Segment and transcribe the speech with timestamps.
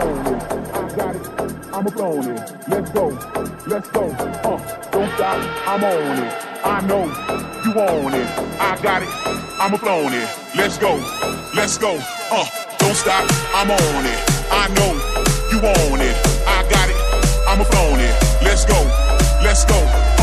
[0.00, 1.28] I got it,
[1.74, 2.38] I'm a phony.
[2.68, 3.08] Let's go,
[3.66, 4.08] let's go.
[4.08, 6.32] Uh, don't stop, I'm on it.
[6.64, 7.04] I know
[7.64, 8.26] you want it.
[8.58, 9.08] I got it,
[9.60, 10.24] I'm a phony.
[10.56, 10.96] Let's go,
[11.54, 11.98] let's go.
[12.30, 12.46] Uh,
[12.78, 14.18] don't stop, I'm on it.
[14.50, 14.92] I know
[15.50, 16.16] you want it.
[16.46, 18.08] I got it, I'm a phony.
[18.42, 18.80] Let's go,
[19.42, 20.19] let's go.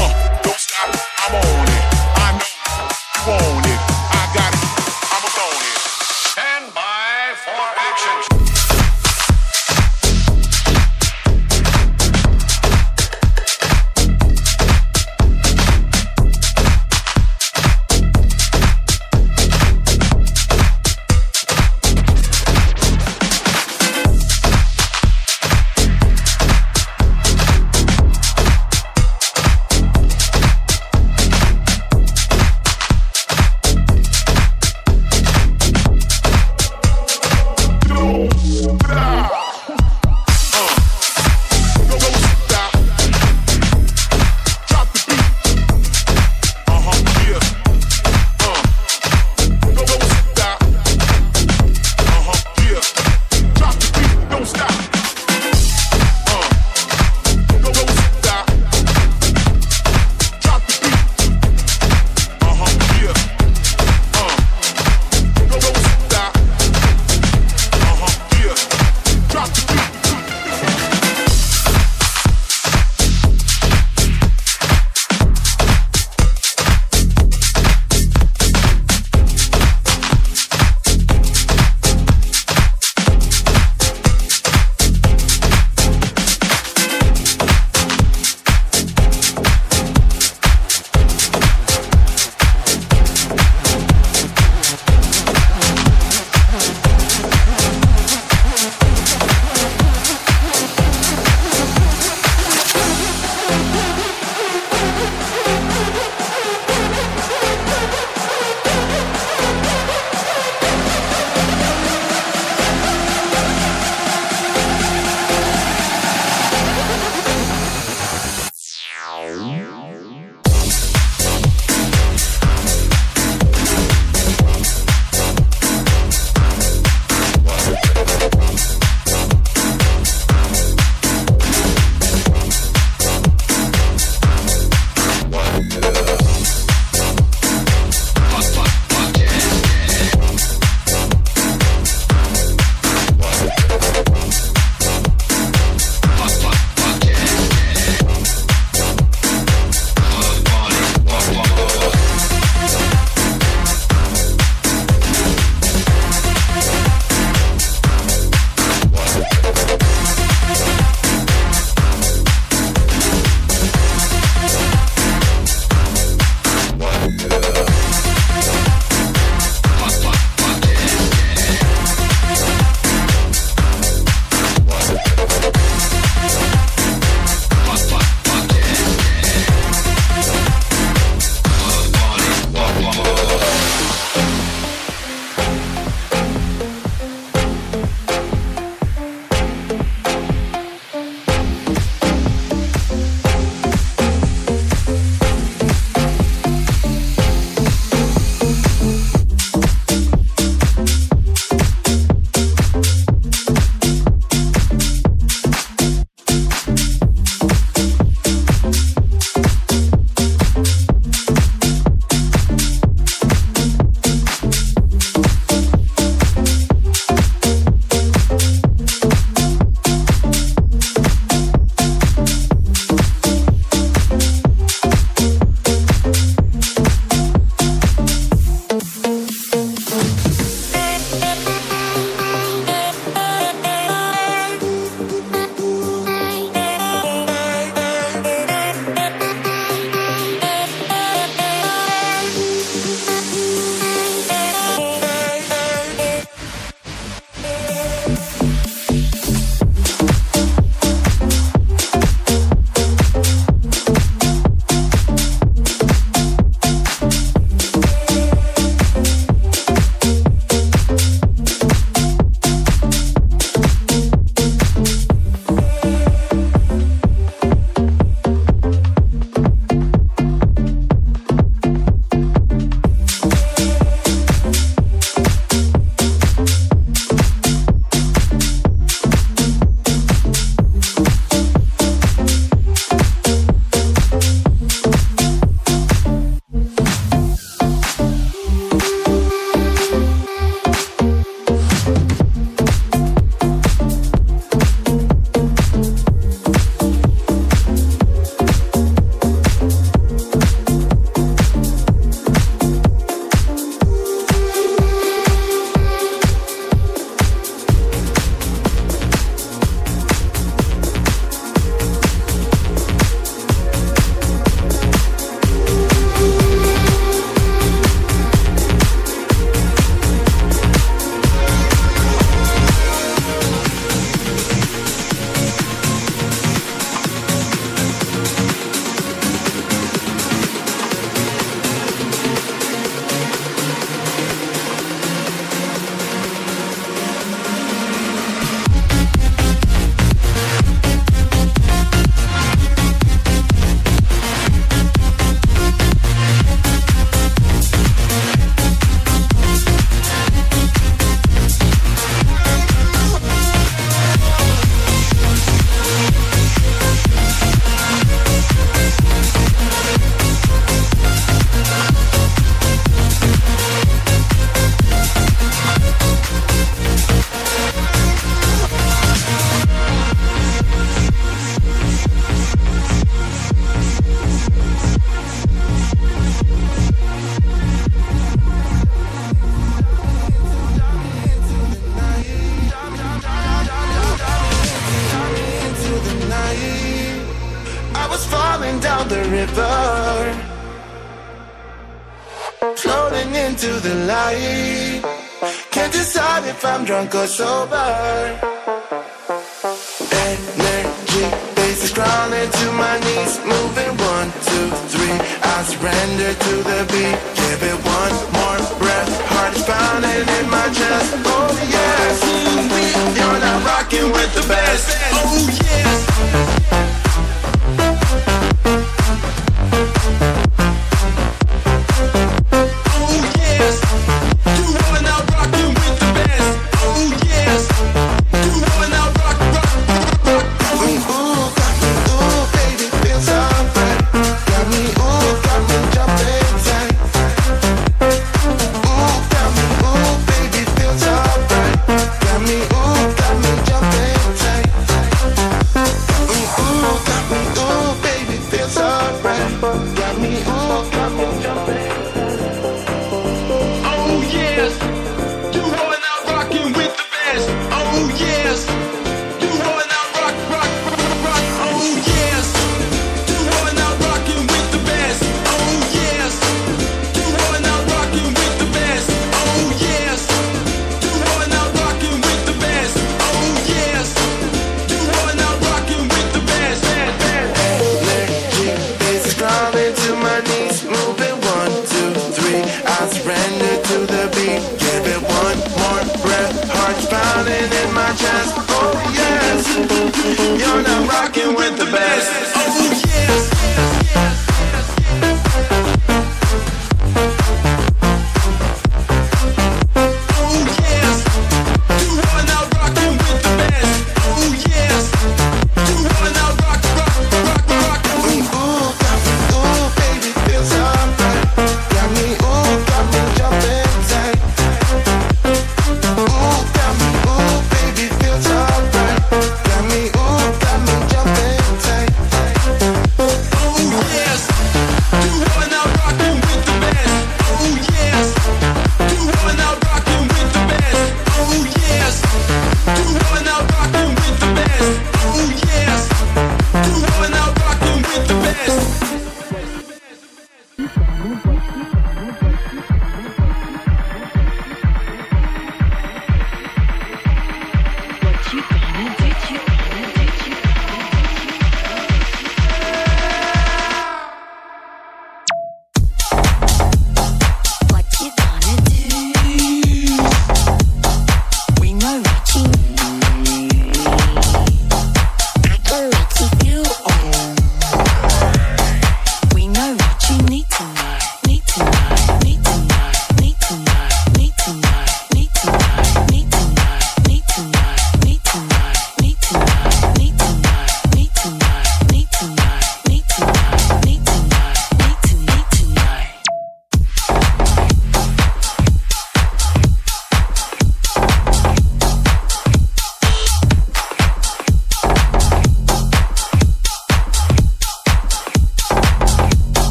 [397.14, 397.57] If I'm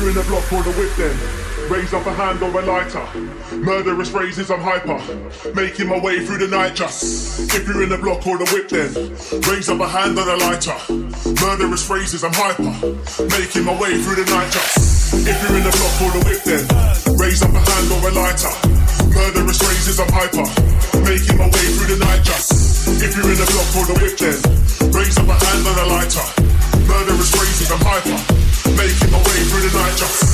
[0.00, 1.12] If you're in the block or the whip then
[1.68, 3.06] Raise up a hand or a lighter.
[3.54, 4.98] Murderous phrases, I'm hyper.
[5.54, 7.46] Making my way through the night just.
[7.54, 8.90] If you're in the block or the whip, then
[9.46, 10.74] raise up a hand or a lighter.
[11.38, 12.74] Murderous phrases, I'm hyper.
[13.38, 15.14] Making my way through the night just.
[15.14, 16.66] If you're in the block or the whip, then
[17.14, 18.54] raise up a hand or a lighter.
[19.14, 20.48] Murderous phrases, I'm hyper.
[21.06, 22.88] Making my way through the night just.
[22.98, 24.38] If you're in the block or the whip, then
[24.90, 26.26] raise up a hand or a lighter.
[26.88, 28.49] Murderous phrases, I'm hyper.
[28.80, 30.30] Making my way through the night just.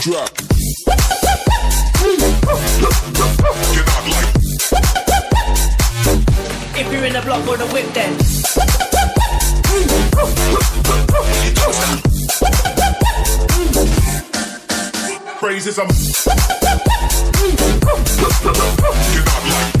[0.00, 0.49] drop.
[7.00, 8.12] You're in the block or the whip, then.
[15.78, 15.88] I'm.
[19.14, 19.80] You're not like.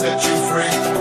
[0.00, 0.97] Thank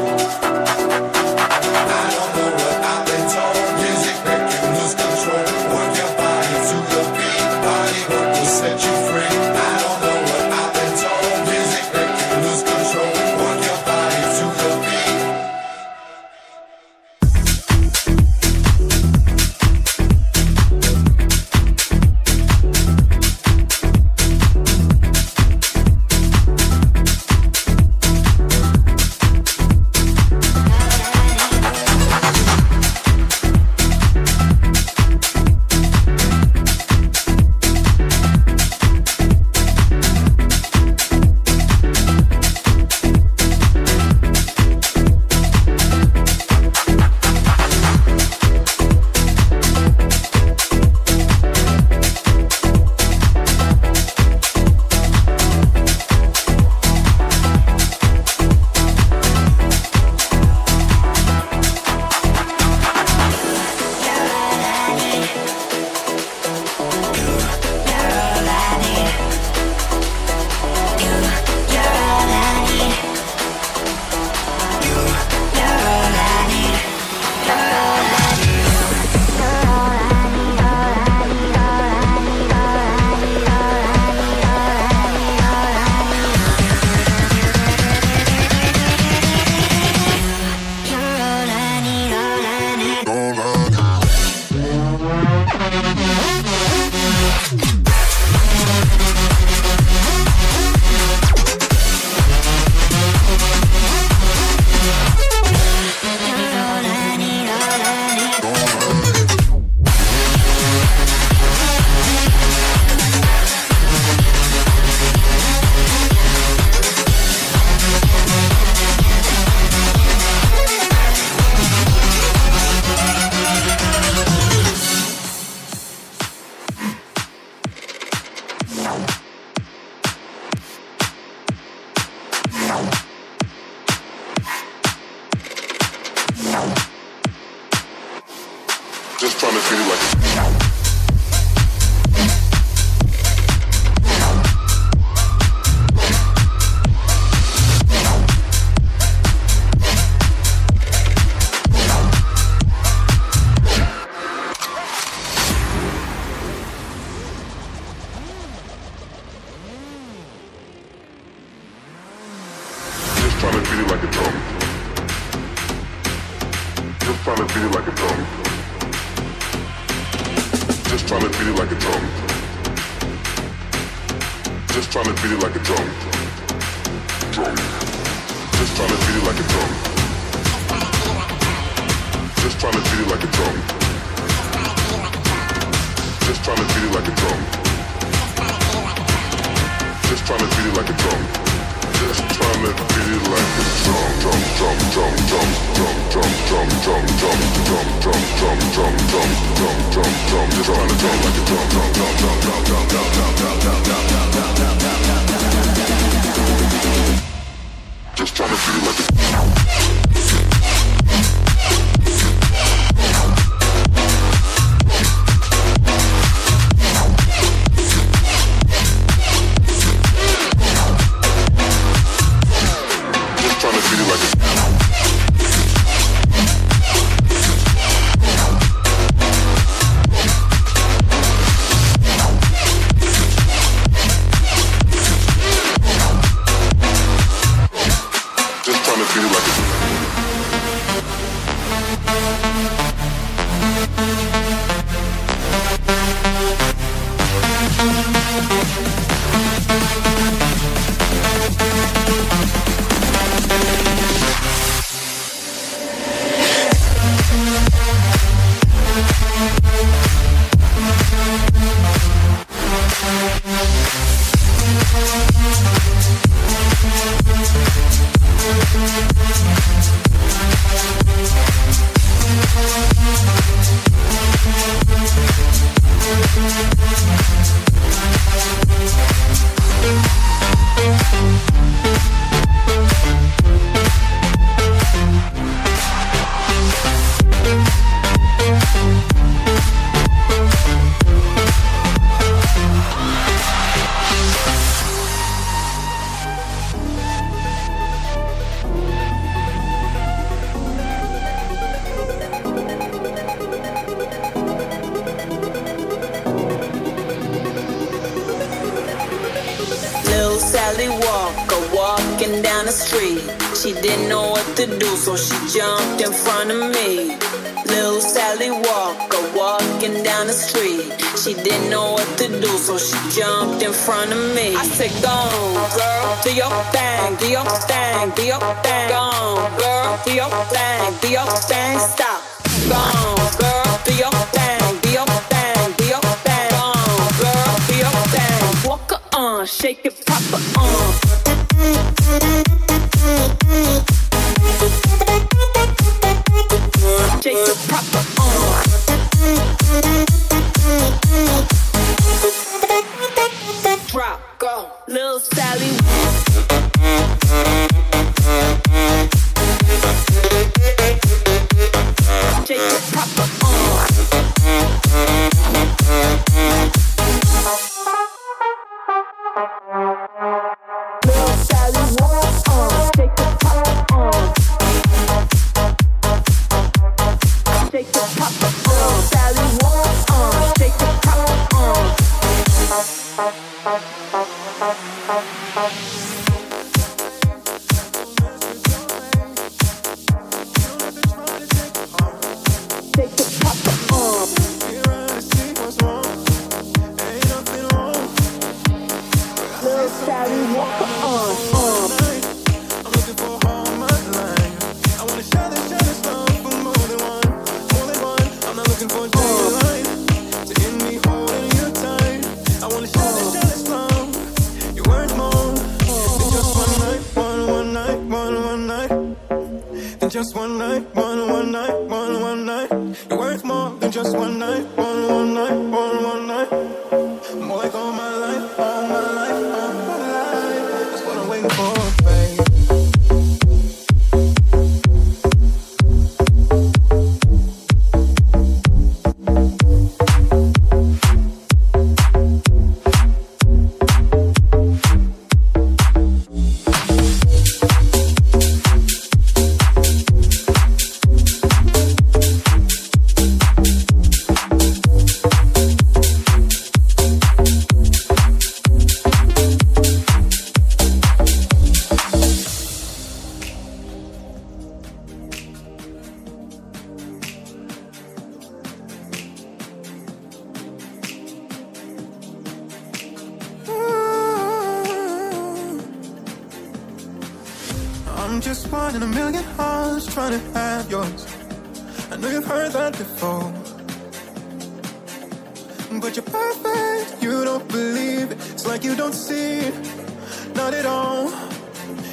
[490.79, 491.31] at all.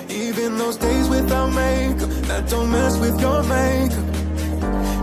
[0.09, 4.07] Even those days without makeup, that don't mess with your makeup.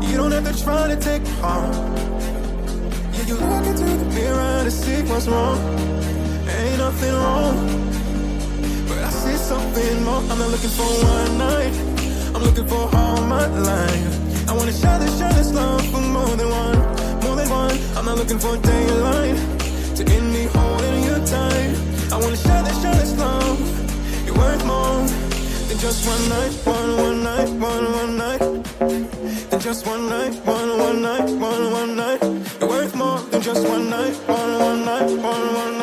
[0.07, 1.71] You don't have to try to take harm.
[3.13, 5.59] Yeah, you look into the mirror to see what's wrong.
[6.57, 7.55] Ain't nothing wrong.
[8.87, 10.21] But I see something more.
[10.29, 11.73] I'm not looking for one night.
[12.33, 14.49] I'm looking for all my life.
[14.49, 16.79] I wanna share this, share this love for more than one,
[17.23, 17.77] more than one.
[17.95, 19.37] I'm not looking for daylight
[19.97, 21.90] to end me holding you tight.
[22.21, 24.25] Wanna share this, share love.
[24.27, 25.01] You're worth more
[25.67, 28.39] than just one night, one one night, one one night.
[29.49, 32.21] Than just one night, one one night, one one night.
[32.59, 35.80] You're worth more than just one night, one one night, one one night.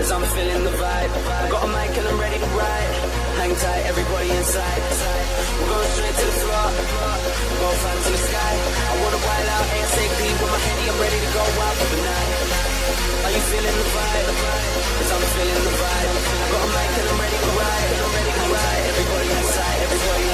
[0.00, 1.12] Cause I'm feeling the vibe.
[1.12, 2.92] I got a mic and I'm ready to ride.
[3.36, 4.80] Hang tight, everybody inside.
[5.60, 6.66] We're going straight to the floor.
[7.60, 8.54] going hands to the sky.
[8.80, 10.88] I wanna wild out ASAP with my handy.
[10.88, 12.32] I'm ready to go wild for the night.
[13.28, 14.28] Are you feeling the vibe?
[15.04, 16.16] Cause I'm feeling the vibe.
[16.16, 17.92] I got a mic and I'm ready to ride.
[18.00, 18.82] I'm ready to ride.
[18.88, 20.29] Everybody inside, everybody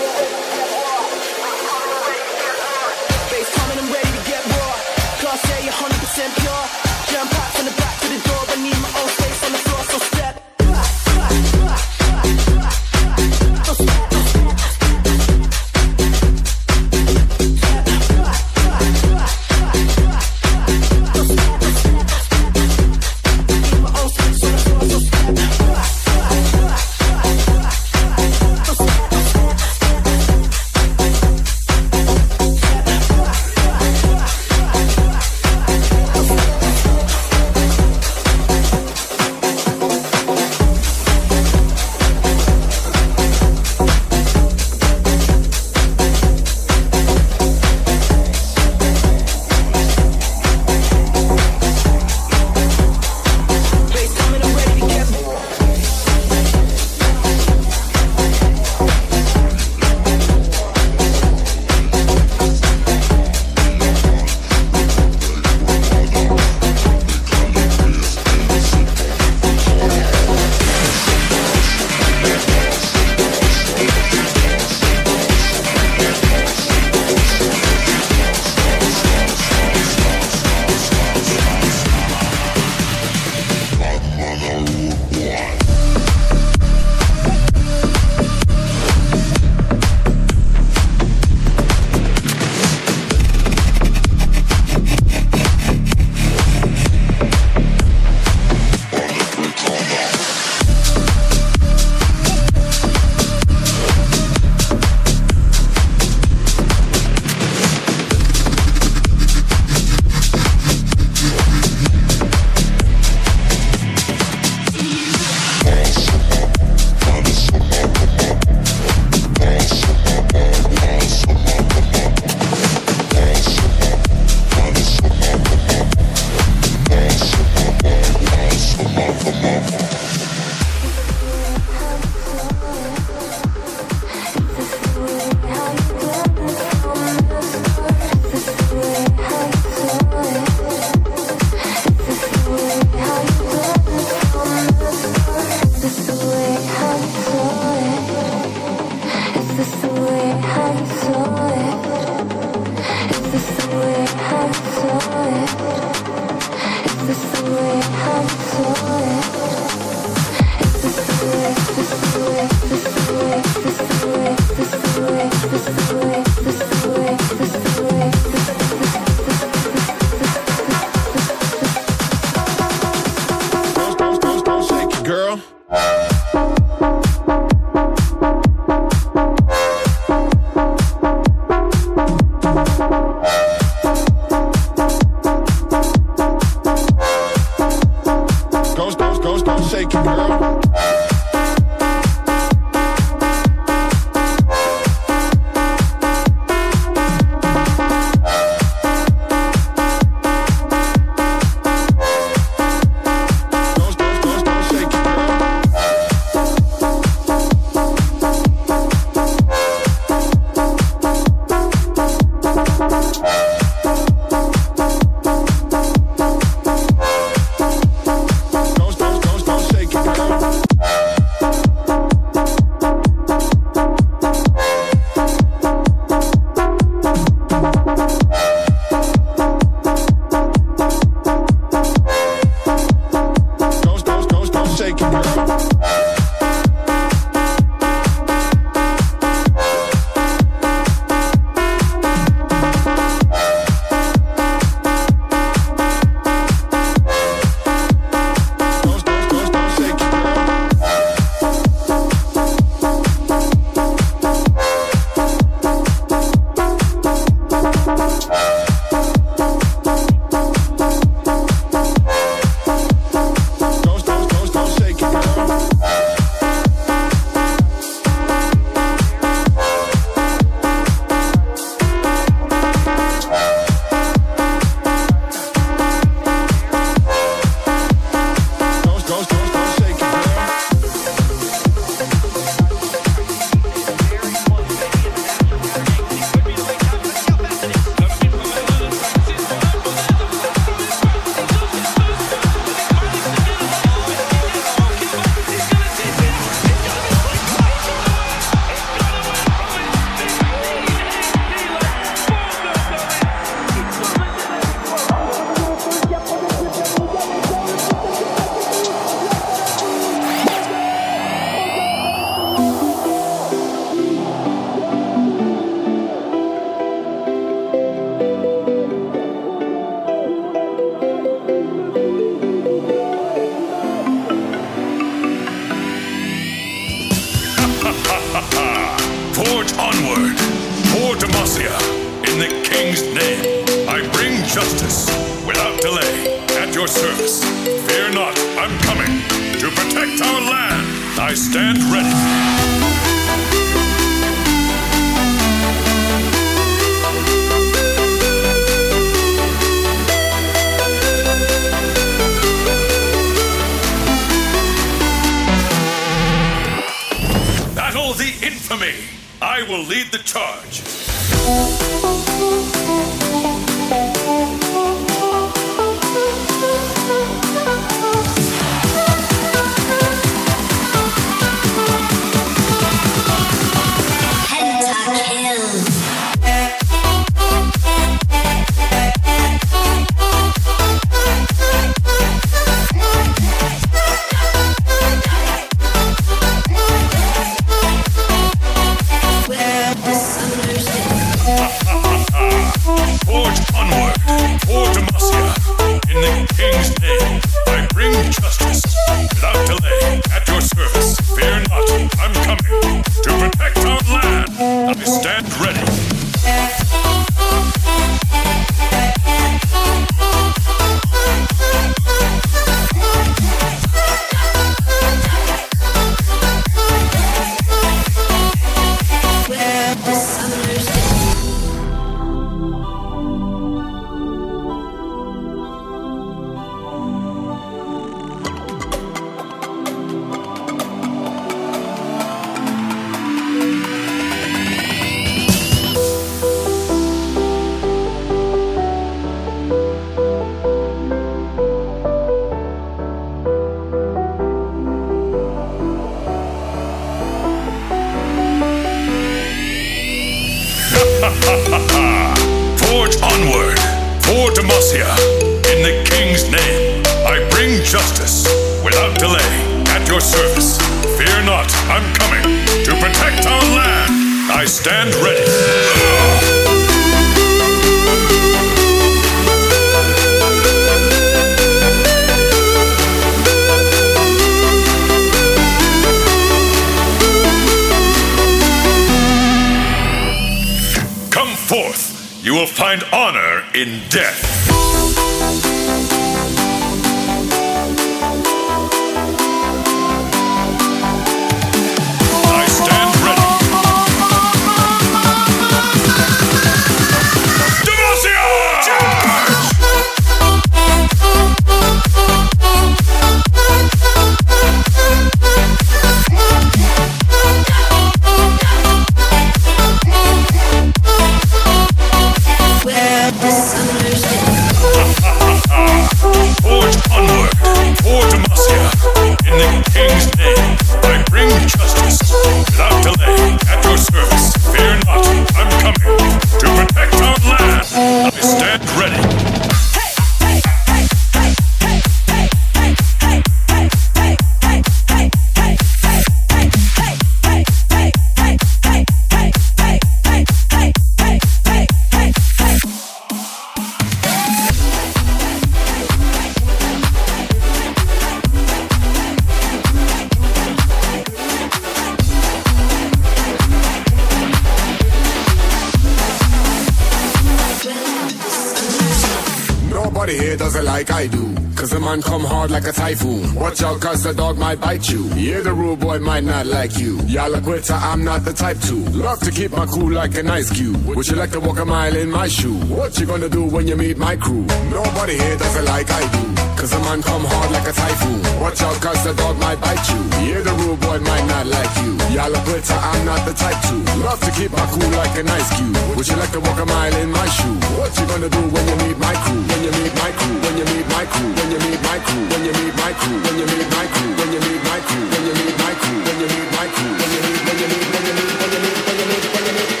[564.20, 565.24] cause the dog might bite you.
[565.34, 567.18] Yeah, the rude boy might not like you.
[567.26, 568.94] Y'all a quitter, I'm not the type to.
[569.10, 571.04] Love to keep my cool like an ice cube.
[571.06, 572.76] Would you like to walk a mile in my shoe?
[572.94, 574.64] What you gonna do when you meet my crew?
[574.90, 576.59] Nobody here doesn't like I do.
[576.80, 578.40] Cause the man come hard like a typhoon.
[578.56, 580.16] Watch out, cause the dog might bite you.
[580.40, 582.16] Yeah, the rude boy might not like you.
[582.32, 584.00] Y'all a quitter, I'm not the type to.
[584.24, 585.92] Love to keep my cool like an ice cube.
[586.16, 587.76] Would you like to walk a mile in my shoe?
[588.00, 589.60] What you gonna do when you meet my crew?
[589.60, 590.56] When you meet my crew?
[590.56, 591.52] When you meet my crew?
[591.52, 592.48] When you meet my crew?
[592.48, 593.36] When you meet my crew?
[593.44, 594.32] When you meet my crew?
[594.40, 595.20] When you meet my crew?
[595.20, 596.24] When you meet my crew?
[596.24, 597.12] When you meet my crew?
[597.12, 599.52] When you meet when you meet when you meet when you meet when you meet
[599.52, 600.00] when you meet when you meet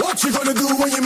[0.00, 1.03] What you gonna do when you?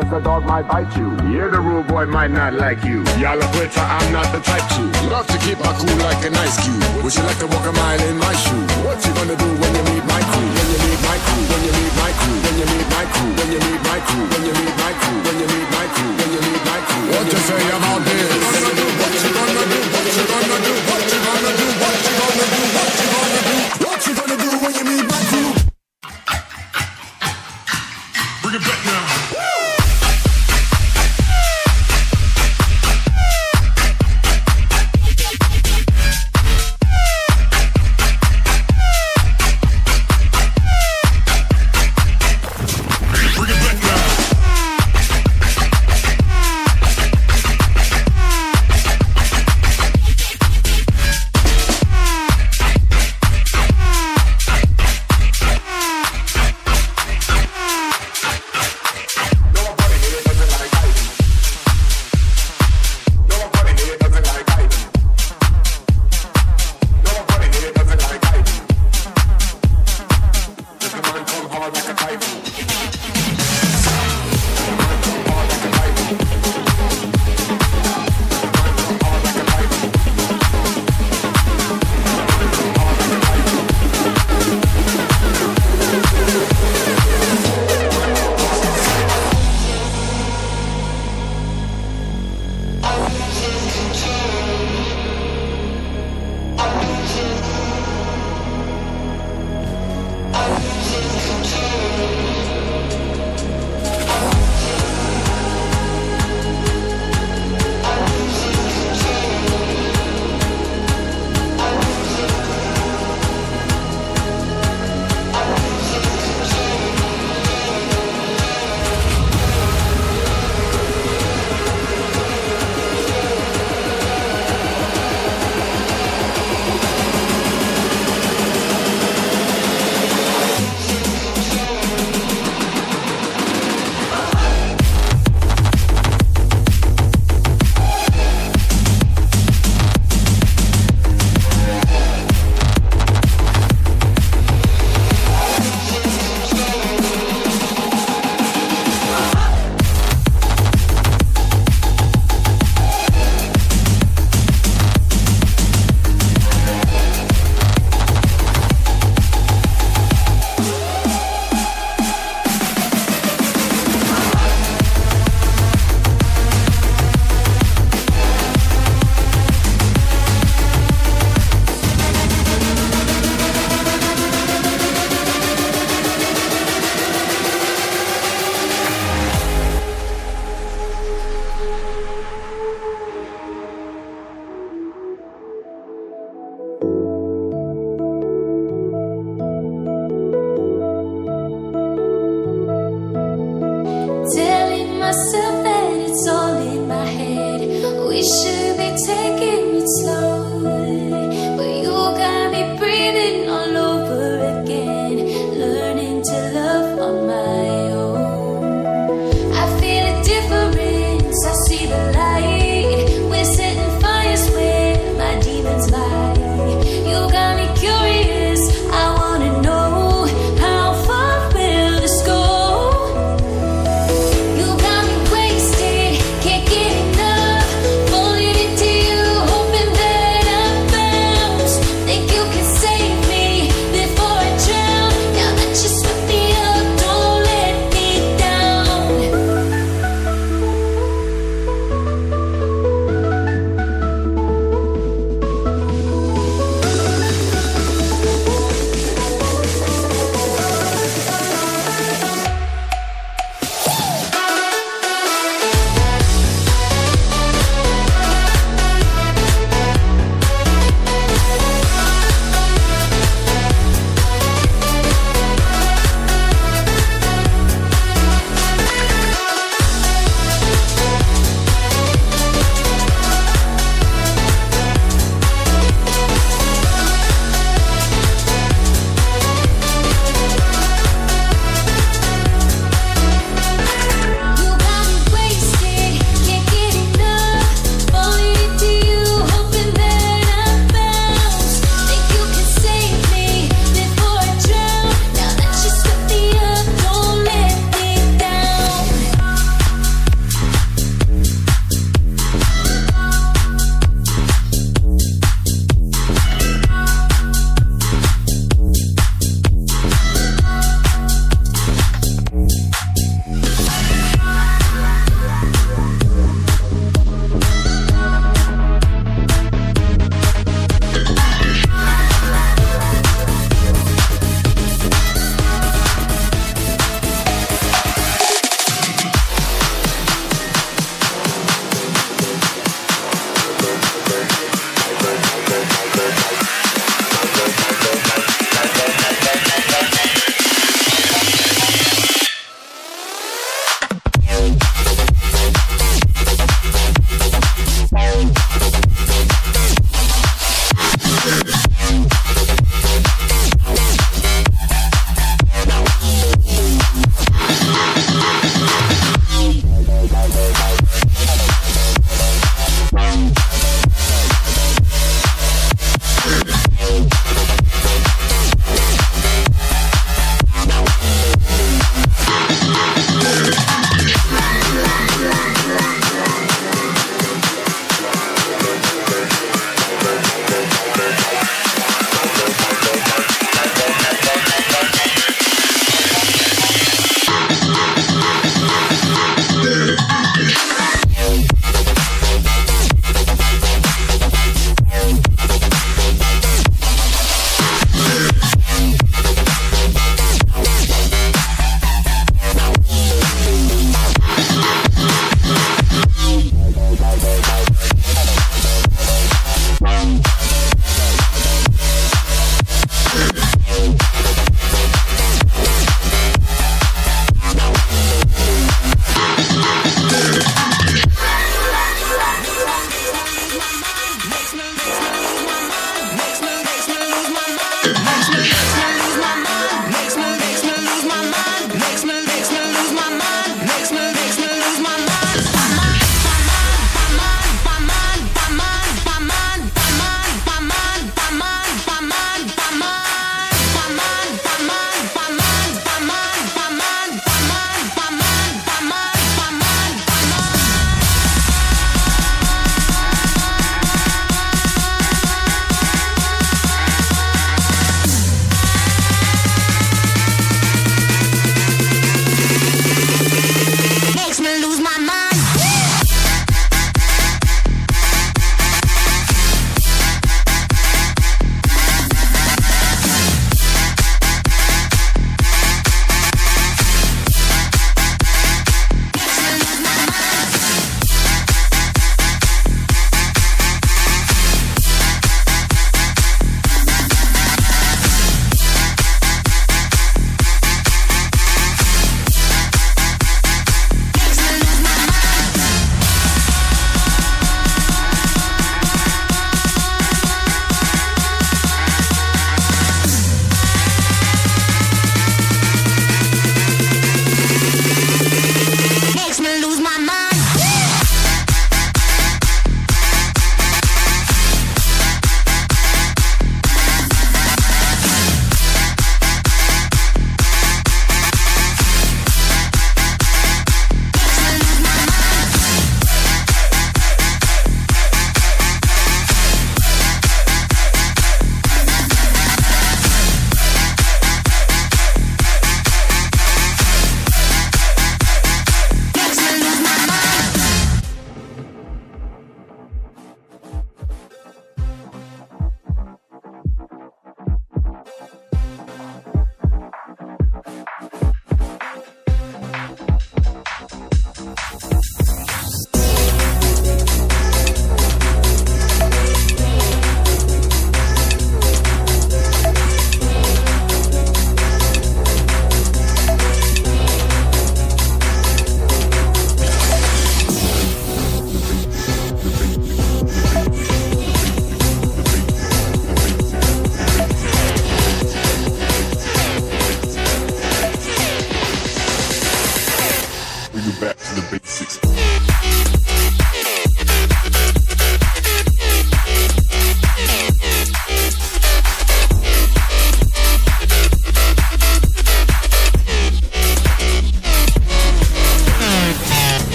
[0.00, 1.08] cause the dog might bite you.
[1.32, 3.00] Yeah, the rude boy might not like you.
[3.16, 4.82] Y'all a quitter, I'm not the type to.
[5.08, 6.82] Love to keep my cool like an ice cube.
[7.04, 8.64] Wish you like to walk a mile in my shoe.
[8.84, 10.48] What you gonna do when you meet my crew?
[10.56, 13.30] When you meet my crew, when you meet my crew, when you meet my crew,
[13.36, 16.12] when you meet my crew, when you meet my crew, when you meet my crew,
[16.18, 17.04] when you meet my crew.
[17.16, 18.28] What you say about this?
[19.00, 19.80] What you gonna do?
[19.96, 20.72] What you gonna do?
[20.88, 21.25] What you gonna do?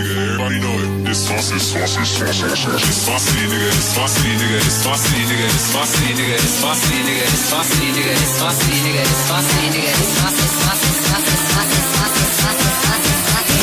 [0.00, 0.16] nigga.
[0.16, 1.10] Everybody know it.
[1.10, 2.88] It's saucy, saucy, saucy, saucy.
[2.88, 3.68] It's saucy, nigga.
[3.68, 4.58] It's saucy, nigga.
[4.58, 5.46] It's saucy, nigga.
[5.46, 6.34] It's saucy, nigga.
[6.34, 7.24] It's saucy, nigga.
[7.24, 8.12] It's saucy, nigga.
[8.12, 9.02] It's saucy, nigga.
[9.02, 9.90] It's saucy, nigga.
[9.90, 13.60] It's saucy, saucy, saucy, saucy, saucy, saucy, saucy, saucy.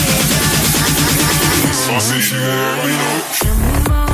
[1.88, 2.52] Saucy, nigga.
[2.78, 4.07] Everybody know it.